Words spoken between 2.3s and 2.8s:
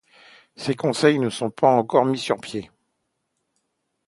pieds.